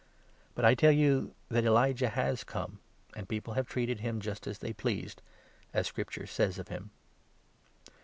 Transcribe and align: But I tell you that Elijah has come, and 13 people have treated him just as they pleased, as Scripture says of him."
But 0.55 0.65
I 0.65 0.73
tell 0.73 0.91
you 0.91 1.35
that 1.49 1.63
Elijah 1.63 2.09
has 2.09 2.43
come, 2.43 2.79
and 3.15 3.25
13 3.27 3.27
people 3.27 3.53
have 3.53 3.67
treated 3.69 3.99
him 3.99 4.19
just 4.19 4.47
as 4.47 4.57
they 4.57 4.73
pleased, 4.73 5.21
as 5.75 5.85
Scripture 5.85 6.25
says 6.25 6.57
of 6.57 6.69
him." 6.69 6.89